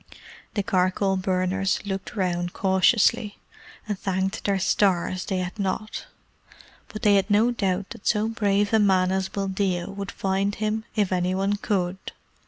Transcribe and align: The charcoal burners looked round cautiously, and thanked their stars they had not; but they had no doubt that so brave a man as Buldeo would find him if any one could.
The 0.55 0.63
charcoal 0.63 1.15
burners 1.15 1.79
looked 1.85 2.15
round 2.15 2.53
cautiously, 2.53 3.37
and 3.87 3.99
thanked 3.99 4.45
their 4.45 4.57
stars 4.57 5.25
they 5.25 5.37
had 5.37 5.59
not; 5.59 6.07
but 6.87 7.03
they 7.03 7.13
had 7.17 7.29
no 7.29 7.51
doubt 7.51 7.91
that 7.91 8.07
so 8.07 8.27
brave 8.27 8.73
a 8.73 8.79
man 8.79 9.11
as 9.11 9.29
Buldeo 9.29 9.91
would 9.91 10.09
find 10.11 10.55
him 10.55 10.85
if 10.95 11.11
any 11.11 11.35
one 11.35 11.55
could. 11.57 12.13